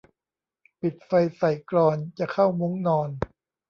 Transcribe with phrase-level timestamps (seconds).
[0.81, 3.09] ปิดไฟใส่กลอน จะเข้ามุ้งนอน